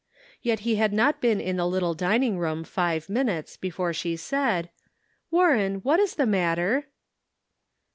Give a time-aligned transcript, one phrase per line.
[0.41, 4.71] Yet he had not been in the little dining room five minutes before she said:"
[5.29, 6.87] Warren, what is the matter